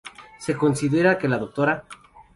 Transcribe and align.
Se 0.39 0.57
considera 0.57 1.19
que 1.19 1.27
la 1.27 1.37
Dra. 1.37 1.85